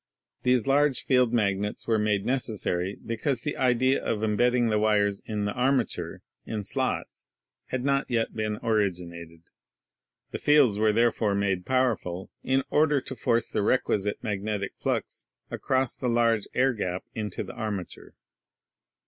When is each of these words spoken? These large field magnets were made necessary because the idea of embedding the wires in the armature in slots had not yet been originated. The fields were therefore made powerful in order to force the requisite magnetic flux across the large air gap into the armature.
These 0.41 0.65
large 0.65 1.03
field 1.03 1.31
magnets 1.31 1.85
were 1.87 1.99
made 1.99 2.25
necessary 2.25 2.97
because 3.05 3.41
the 3.41 3.55
idea 3.55 4.03
of 4.03 4.23
embedding 4.23 4.69
the 4.69 4.79
wires 4.79 5.21
in 5.27 5.45
the 5.45 5.51
armature 5.53 6.23
in 6.43 6.63
slots 6.63 7.27
had 7.67 7.85
not 7.85 8.09
yet 8.09 8.33
been 8.33 8.57
originated. 8.63 9.43
The 10.31 10.39
fields 10.39 10.79
were 10.79 10.91
therefore 10.91 11.35
made 11.35 11.67
powerful 11.67 12.31
in 12.41 12.63
order 12.71 12.99
to 12.99 13.15
force 13.15 13.47
the 13.51 13.61
requisite 13.61 14.17
magnetic 14.23 14.71
flux 14.75 15.27
across 15.51 15.93
the 15.93 16.09
large 16.09 16.47
air 16.55 16.73
gap 16.73 17.03
into 17.13 17.43
the 17.43 17.53
armature. 17.53 18.15